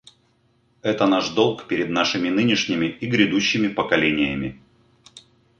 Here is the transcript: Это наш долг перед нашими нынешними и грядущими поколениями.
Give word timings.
Это 0.81 1.05
наш 1.05 1.29
долг 1.29 1.67
перед 1.67 1.91
нашими 1.91 2.29
нынешними 2.29 2.87
и 2.87 3.05
грядущими 3.05 3.67
поколениями. 3.67 4.59